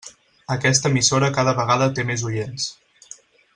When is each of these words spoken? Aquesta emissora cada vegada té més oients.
Aquesta 0.55 0.91
emissora 0.93 1.29
cada 1.37 1.55
vegada 1.61 1.91
té 1.99 2.07
més 2.13 2.25
oients. 2.31 2.69